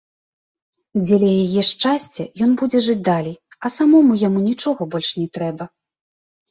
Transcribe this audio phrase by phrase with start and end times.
[1.03, 5.63] Дзеля яе шчасця ён будзе жыць далей, а самому яму нічога больш не трэба.